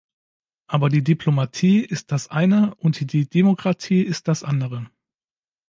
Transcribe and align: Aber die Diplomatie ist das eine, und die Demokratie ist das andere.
Aber 0.65 0.89
die 0.89 1.03
Diplomatie 1.03 1.81
ist 1.81 2.11
das 2.11 2.27
eine, 2.31 2.73
und 2.77 3.11
die 3.13 3.29
Demokratie 3.29 4.01
ist 4.01 4.27
das 4.27 4.43
andere. 4.43 4.89